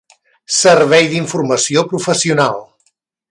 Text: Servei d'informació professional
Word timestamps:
Servei 0.61 1.09
d'informació 1.11 1.85
professional 1.93 2.59